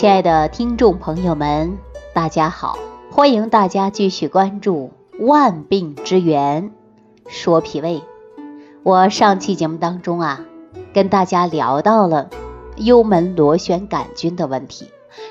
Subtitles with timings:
[0.00, 1.76] 亲爱的听众朋友们，
[2.14, 2.78] 大家好，
[3.10, 4.92] 欢迎大家继续关注
[5.26, 6.72] 《万病之源
[7.28, 7.98] 说脾胃》。
[8.82, 10.40] 我上期节目当中啊，
[10.94, 12.30] 跟大家聊到了
[12.76, 14.86] 幽门螺旋杆菌的问题，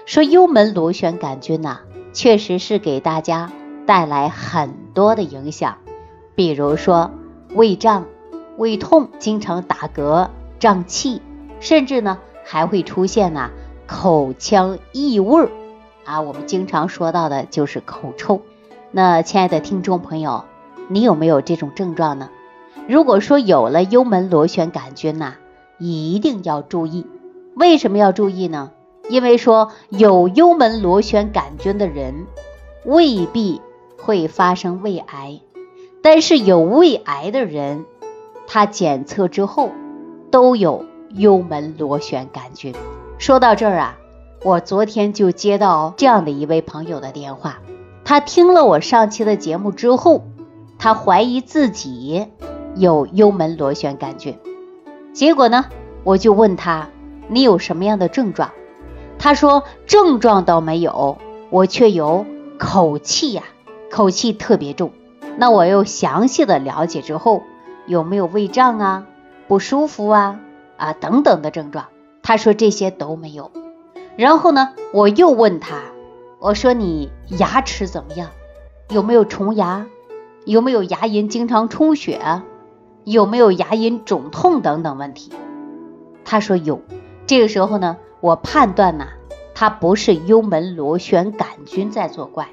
[0.05, 1.80] 说幽门螺旋杆菌呐，
[2.14, 3.52] 确实是给大家
[3.88, 5.80] 带来很多的影响，
[6.36, 7.10] 比如说
[7.56, 8.06] 胃胀、
[8.56, 10.30] 胃痛、经常打嗝、
[10.60, 11.24] 胀气，
[11.60, 13.49] 甚至呢还会出现呐。
[13.89, 15.49] 口腔异味儿
[16.05, 18.41] 啊，我们经常说到的就是口臭。
[18.91, 20.45] 那亲爱的听众朋友，
[20.89, 22.29] 你有没有这种症状呢？
[22.88, 25.34] 如果说有了幽门螺旋杆菌呐，
[25.79, 27.07] 一定要注意。
[27.55, 28.71] 为什么要注意呢？
[29.09, 32.27] 因为说有幽门螺旋杆菌的人
[32.85, 33.59] 未必
[33.98, 35.41] 会发生胃癌，
[36.03, 37.85] 但是有胃癌的人，
[38.45, 39.71] 他检测之后
[40.29, 42.76] 都有幽门螺旋杆菌。
[43.20, 43.98] 说到这儿啊，
[44.46, 47.60] 我昨天就接到这样的一位朋友的电话，
[48.05, 50.24] 他听了我上期的节目之后，
[50.80, 52.27] 他怀疑自己
[52.76, 54.40] 有幽门螺旋杆菌。
[55.12, 55.66] 结果呢，
[56.05, 56.88] 我就问他
[57.27, 58.52] 你有什么样的症状？
[59.20, 61.18] 他说症状倒没有，
[61.49, 62.26] 我却有
[62.58, 63.43] 口气呀，
[63.91, 64.94] 口气特别重。
[65.36, 67.44] 那我又详细的了解之后，
[67.86, 69.06] 有没有胃胀啊、
[69.50, 70.40] 不舒服啊
[70.78, 71.88] 啊等等的症状？
[72.22, 73.51] 他说这些都没有，
[74.16, 75.81] 然后呢，我又问他，
[76.39, 78.29] 我说你牙齿怎么样？
[78.89, 79.88] 有没有虫牙？
[80.45, 82.41] 有没有牙龈经常充血？
[83.03, 85.31] 有没有牙龈肿痛等等问题？
[86.23, 86.81] 他说有。
[87.25, 89.09] 这个时候呢，我判断呐，
[89.53, 92.50] 他不是幽门螺旋杆菌在作怪，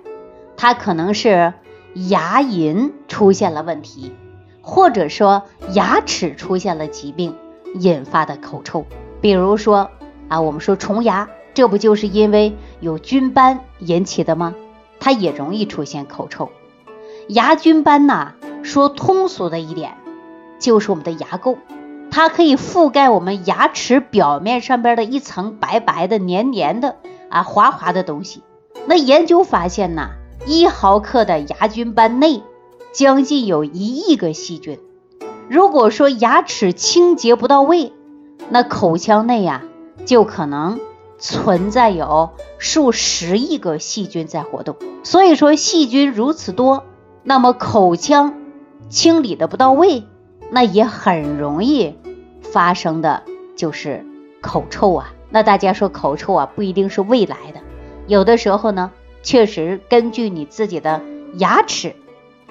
[0.56, 1.54] 他可能是
[1.94, 4.12] 牙龈出现了问题，
[4.60, 7.34] 或者说牙齿出现了疾病
[7.74, 8.84] 引发的口臭。
[9.20, 9.90] 比如说
[10.28, 14.54] 啊，我们说虫牙，这不就是因为有菌斑引起的吗？
[15.00, 16.50] 它也容易出现口臭。
[17.28, 18.32] 牙菌斑呐，
[18.62, 19.94] 说通俗的一点，
[20.58, 21.56] 就是我们的牙垢，
[22.10, 26.96] 它可以覆盖我们牙齿表面上边的一层白白的、黏黏的
[27.28, 28.42] 啊、滑滑的东西。
[28.86, 30.10] 那研究发现呐，
[30.46, 32.42] 一毫克的牙菌斑内
[32.92, 34.78] 将近有一亿个细菌。
[35.48, 37.92] 如果说牙齿清洁不到位，
[38.48, 39.62] 那口腔内呀，
[40.04, 40.78] 就可能
[41.18, 44.76] 存在有数十亿个细菌在活动。
[45.02, 46.84] 所以说，细菌如此多，
[47.22, 48.34] 那么口腔
[48.88, 50.04] 清理的不到位，
[50.50, 51.98] 那也很容易
[52.42, 53.24] 发生的
[53.56, 54.06] 就是
[54.40, 55.12] 口臭啊。
[55.30, 57.60] 那大家说口臭啊，不一定是胃来的，
[58.06, 58.92] 有的时候呢，
[59.22, 61.02] 确实根据你自己的
[61.34, 61.96] 牙齿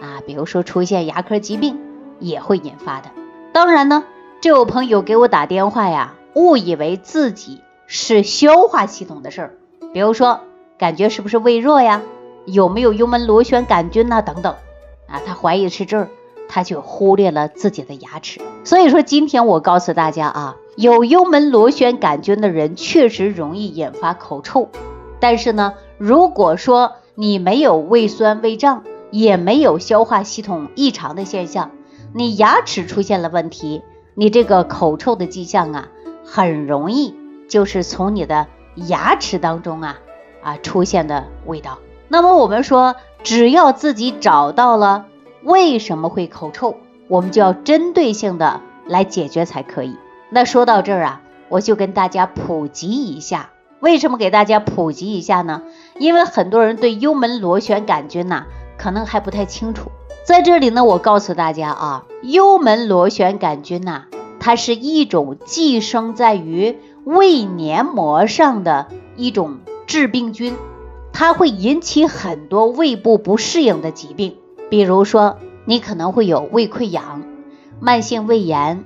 [0.02, 1.80] 啊，比如说出现牙科疾病
[2.20, 3.12] 也会引发的。
[3.54, 4.04] 当然呢。
[4.46, 9.54] 这位朋友给我打电话呀，误以为自己是消化系统的事儿，
[9.92, 10.42] 比如说
[10.78, 12.04] 感觉是不是胃热呀，
[12.46, 14.54] 有没有幽门螺旋杆菌呐等等
[15.08, 16.10] 啊，他怀疑是这儿，
[16.48, 18.40] 他却忽略了自己的牙齿。
[18.64, 24.70] 所以说今天我告诉大家啊，有幽门螺旋杆菌的人确实容易引发口臭，
[25.20, 31.72] 但是呢，如果说你没有胃酸胃胀，也没有消化系统异常的现象，
[32.14, 33.82] 你牙齿出现了问题。
[34.18, 35.90] 你这个口臭的迹象啊，
[36.24, 37.14] 很容易
[37.50, 40.00] 就是从你的牙齿当中啊
[40.42, 41.80] 啊出现的味道。
[42.08, 45.08] 那么我们说，只要自己找到了
[45.44, 46.78] 为什么会口臭，
[47.10, 49.98] 我们就要针对性的来解决才可以。
[50.30, 53.50] 那说到这儿啊，我就跟大家普及一下，
[53.82, 55.62] 为什么给大家普及一下呢？
[56.00, 58.46] 因为很多人对幽门螺旋杆菌呐，
[58.78, 59.92] 可能还不太清楚。
[60.26, 64.06] 在这里呢，我告诉大家啊，幽门螺旋杆菌呐，
[64.40, 70.56] 它是一种寄生在于胃黏膜上的一种致病菌，
[71.14, 74.38] 它会引起很多胃部不适应的疾病，
[74.72, 77.22] 比如说你可能会有胃溃疡、
[77.80, 78.84] 慢性胃炎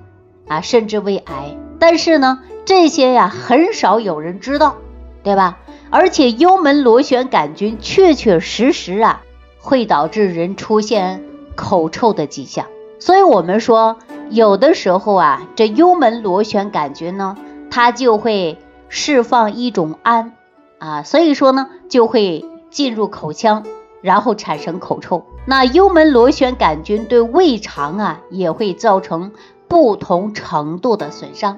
[0.50, 1.56] 啊，甚至胃癌。
[1.80, 4.76] 但是呢，这些呀很少有人知道，
[5.24, 5.60] 对吧？
[5.90, 9.22] 而且幽门螺旋杆菌确确实实啊，
[9.62, 11.24] 会导致人出现。
[11.60, 12.68] 口臭的迹象，
[13.00, 13.98] 所以我们说，
[14.30, 17.36] 有的时候啊，这幽门螺旋杆菌呢，
[17.70, 18.58] 它就会
[18.88, 20.32] 释放一种氨
[20.78, 23.66] 啊，所以说呢，就会进入口腔，
[24.02, 25.26] 然后产生口臭。
[25.46, 29.34] 那幽门螺旋杆菌对胃肠啊，也会造成
[29.68, 31.58] 不同程度的损伤，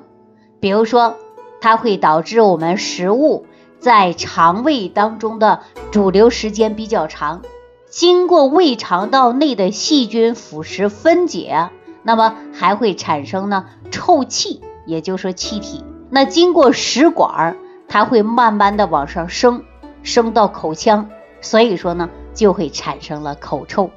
[0.59, 1.13] 比如说，
[1.61, 3.45] 它会导致我们食物
[3.79, 5.59] 在肠胃当中的
[5.91, 7.43] 主流时间比较长。
[7.91, 11.69] 经过胃肠道内的细菌腐蚀分解，
[12.03, 15.83] 那么还会产生呢臭气，也就是说气体。
[16.09, 17.57] 那经过食管
[17.89, 19.65] 它会慢慢的往上升，
[20.03, 21.09] 升到口腔，
[21.41, 23.91] 所以说呢，就会产生了口臭。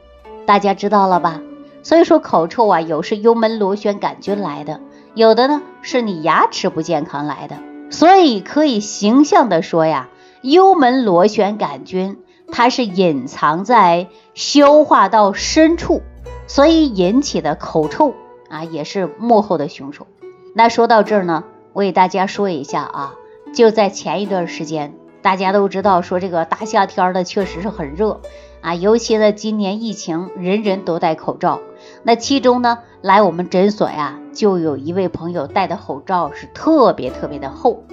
[0.44, 1.40] 大家知道了吧？
[1.84, 4.80] 所以说口臭啊，有是幽门螺旋杆菌来的，
[5.14, 7.58] 有的呢是你牙齿不健康来的。
[7.90, 10.08] 所以可以形象的说呀，
[10.42, 12.16] 幽门螺旋杆菌
[12.50, 16.02] 它是隐藏在消化道深处，
[16.46, 18.14] 所以引起的口臭
[18.48, 20.06] 啊，也是幕后的凶手。
[20.54, 23.14] 那说到这儿呢，我给大家说一下啊，
[23.54, 28.20] 就在前一段时间，大家都知道说这个大夏天的确实是很热
[28.60, 31.60] 啊，尤其呢今年疫情，人人都戴口罩。
[32.02, 37.84] 那其中呢，来我们诊所呀，就有一位朋友戴的口罩是特别特别的厚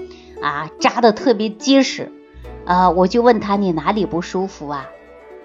[0.41, 2.11] 啊，扎的特别结实
[2.65, 4.89] 啊，我就问他你哪里不舒服啊？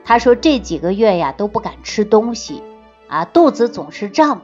[0.05, 2.63] 他说这几个月呀都不敢吃东西
[3.09, 4.43] 啊，肚子总是胀，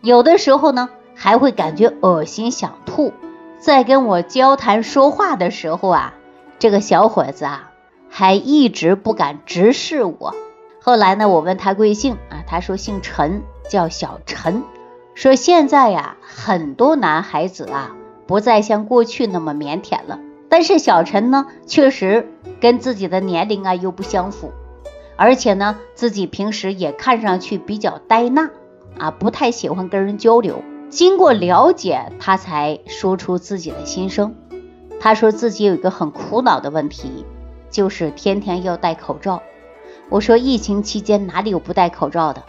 [0.00, 3.12] 有的时候呢还会感觉恶心想吐，
[3.60, 6.14] 在跟我交谈说话的时候啊，
[6.58, 7.70] 这个小伙子啊
[8.08, 10.34] 还一直不敢直视我。
[10.80, 12.42] 后来呢，我问他贵姓啊？
[12.46, 14.62] 他说姓陈，叫小陈。
[15.14, 17.94] 说现在呀，很多男孩子啊，
[18.26, 20.18] 不再像过去那么腼腆了。
[20.56, 22.28] 但是小陈呢，确实
[22.60, 24.52] 跟自己的年龄啊又不相符，
[25.16, 28.52] 而且呢，自己平时也看上去比较呆纳
[28.96, 30.62] 啊，不太喜欢跟人交流。
[30.90, 34.36] 经过了解，他才说出自己的心声。
[35.00, 37.26] 他说自己有一个很苦恼的问题，
[37.68, 39.42] 就是天天要戴口罩。
[40.08, 42.44] 我说疫情期间哪里有不戴口罩的？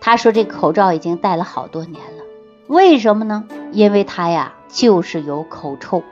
[0.00, 2.24] 他说这口罩已经戴了好多年了。
[2.66, 3.44] 为什么呢？
[3.70, 6.02] 因为他呀就是有口臭，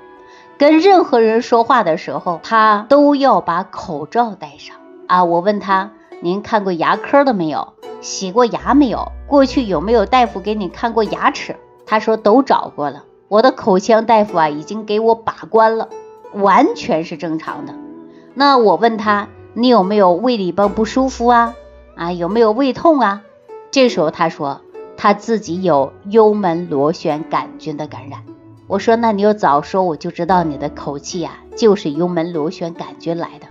[0.59, 4.77] 跟任何人说话的时候，他都要把口罩戴上
[5.07, 5.25] 啊。
[5.25, 5.91] 我问他，
[6.21, 7.73] 您看过牙科的没有？
[8.01, 9.13] 洗过牙没有？
[9.27, 11.57] 过去有没有大夫给你看过牙齿？
[11.87, 15.89] 他说都找过了，我的口腔大夫啊已经给我把关了，
[16.33, 17.75] 完全是正常的。
[18.35, 19.29] 那我问他。
[19.55, 21.55] 你有没有胃里边不舒服啊？
[21.95, 23.21] 啊，有没有胃痛啊？
[23.71, 24.63] 这时候他说
[24.97, 28.23] 他自己有幽门螺旋杆菌的感染。
[28.73, 33.47] 我说那你要早说，我就知道你的口气啊就是幽门螺旋杆菌来的。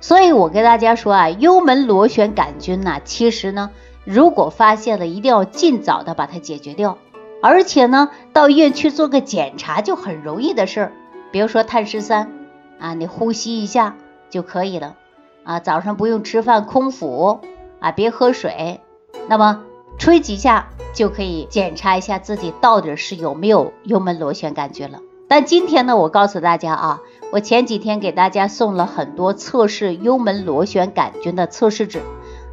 [0.00, 3.70] 所以我跟大家说啊，幽门螺旋杆菌呢，其实呢，
[4.04, 6.96] 如果发现了，一定要尽早的把它解决掉。
[7.42, 10.92] 而且呢，到医院去做个检查就很容易的事儿，
[11.32, 12.30] 比如说碳十三
[12.78, 13.96] 啊，你呼吸一下
[14.30, 14.94] 就可以了。
[15.42, 17.40] 啊，早上不用吃饭，空腹
[17.80, 18.80] 啊，别喝水，
[19.26, 19.64] 那么
[20.00, 24.98] 吹几下就可以检查一下自己到底是有没有幽门螺旋杆菌了。
[25.28, 32.00] 但今天呢，我告诉大家啊，我前几天给大家送了很多测试幽门螺旋杆菌的测试纸，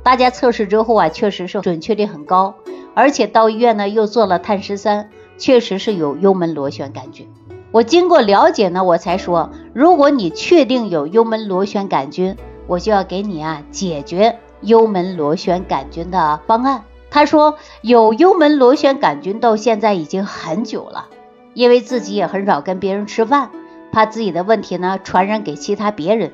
[0.04, 2.54] 大家测试之后啊，确实是准确率很高，
[2.94, 7.30] 而且到医院呢又做了碳十三，确实是有幽门螺旋杆菌。
[7.72, 12.36] 我经过了解呢，我才说，如果你确定有幽门螺旋杆菌，
[12.68, 16.84] 我就要给你啊解决幽门螺旋杆菌的方案。
[17.10, 21.08] 他说有幽门螺旋杆菌到现在已经很久了，
[21.54, 23.50] 因为自己也很少跟别人吃饭，
[23.92, 26.34] 怕自己的问题呢传染给其他别人，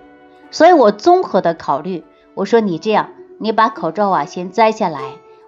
[0.52, 2.04] 所以我综合的考虑，
[2.34, 5.00] 我说你这样，你把口罩啊先摘下来，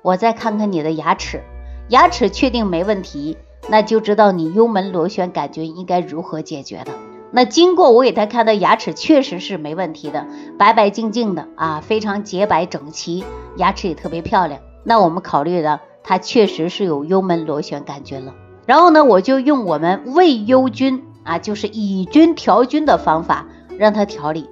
[0.03, 1.41] 我再看看你的牙齿，
[1.89, 3.37] 牙齿确定没问题，
[3.67, 6.93] 那就知道你幽门螺旋杆菌应该如何解决的。
[7.31, 10.25] 那经过我给他看的牙齿确实是没问题的，
[10.57, 13.25] 白白净净的啊，非常洁白整齐，
[13.57, 14.61] 牙齿也特别漂亮。
[14.85, 18.33] 那我们考虑的，他确实是有幽门螺旋杆菌了。
[18.65, 24.47] 然后呢，我就用我们胃幽菌啊，就是以菌调菌的方法让他调理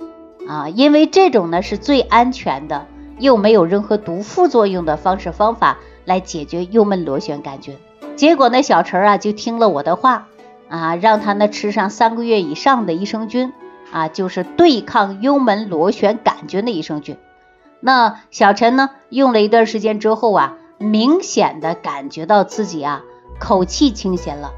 [0.50, 2.88] 啊，因为这种呢是最安全的，
[3.20, 7.78] 又没有任何毒副作用的方式方法来解决幽门螺旋杆菌。
[8.16, 10.28] 结果呢，小陈啊就听了我的话。
[10.70, 13.54] 啊，让他呢吃上三个月以上的益生菌
[13.92, 17.16] 啊，就是对抗幽门螺旋杆菌的益生菌。
[17.86, 23.04] 那小陈呢用了一段时间之后啊，明显的感觉到自己啊
[23.40, 24.52] 口气清新了，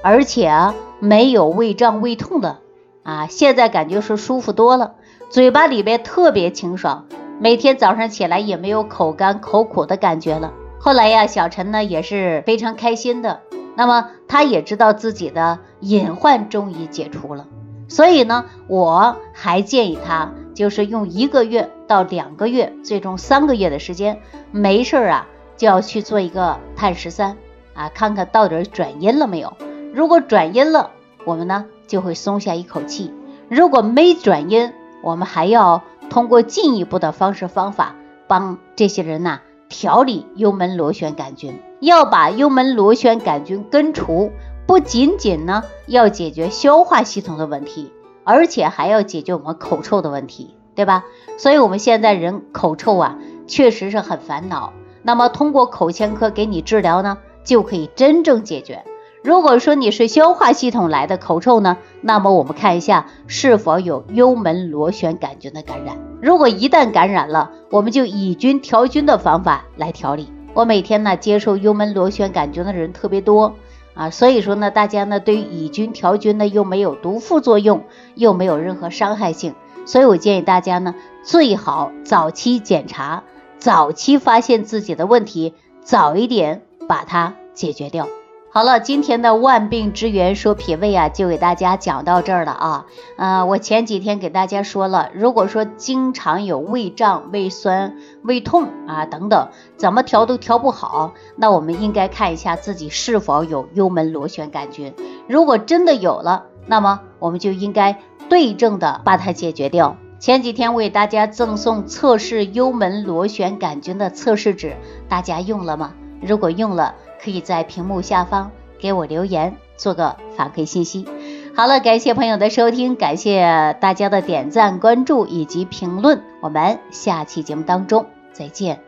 [0.00, 2.58] 而且啊没有胃胀胃痛的
[3.02, 4.94] 啊，现在感觉是舒服多了，
[5.28, 7.06] 嘴巴里边特别清爽，
[7.40, 10.52] 每天早上起来也没有口干口苦的感觉了。
[10.78, 13.40] 后来呀，小陈呢也是非常开心的。
[13.74, 17.46] 那么他也知道自己的隐患终于解除了，
[17.88, 24.20] 所以呢，我还建议他就是用一个月到两个月，最终三个月的时间，
[24.52, 25.26] 没事儿啊
[25.56, 27.36] 就要去做一个碳十三
[27.74, 29.54] 啊，看看到底转阴了没有。
[29.92, 30.90] 如果转阴了，
[31.24, 33.10] 我们呢就会松下一口气；
[33.48, 37.96] 如果没转阴，我们还要通过进一步的方式方法
[38.28, 41.58] 帮这些人呐调理幽门螺旋杆菌。
[41.80, 44.32] 要把幽门螺旋杆菌根除，
[44.66, 47.92] 不仅仅呢要解决消化系统的问题，
[48.24, 51.04] 而且还要解决我们口臭的问题，对吧？
[51.38, 54.74] 所以我们现在人口臭啊，确实是很烦恼。
[55.02, 58.84] 那么通过口腔科给你治疗呢，就可以真正解决。
[59.24, 65.96] 如果说你是消化系统来的口臭呢，那么我们看一下是否有幽门螺旋杆菌的感染。
[66.20, 70.32] 如果一旦感染了，我们就以菌调菌的方法来调理。
[70.54, 73.54] 我每天呢接受幽门螺旋杆菌的人特别多
[73.94, 79.54] 啊，所以说呢，大家呢对于以菌调菌呢又没有毒副作用，又没有任何伤害性，
[79.84, 80.94] 所以我建议大家呢
[81.28, 83.22] 最好早期检查，
[83.58, 88.08] 早期发现自己的问题，早一点把它解决掉。
[88.50, 92.86] 好了，今天的万病之源说脾胃啊，就给大家讲到这儿了啊。
[93.18, 104.94] 呃，我前几天给大家说了，如果说经常有胃胀、胃酸、胃痛啊等等，怎么调都调不好，那我们应该看一下自己是否有幽门螺旋杆菌。
[105.28, 107.98] 如果真的有了，那么我们就应该
[108.30, 109.98] 对症的把它解决掉。
[110.18, 114.74] 前几天为大家赠送测试幽门螺旋杆菌的测试纸，
[115.08, 115.92] 大家用了吗？
[116.20, 121.06] 如果用了，可以在屏幕下方给我留言，做个反馈信息。
[121.54, 126.20] 好了，感谢朋友的收听，感谢大家的点赞、关注以及评论。
[126.40, 128.80] 我们下期节目当中再见。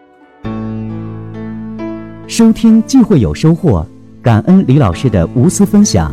[2.26, 3.87] 收听既会有收获，
[4.20, 6.12] 感恩李老师的无私分享。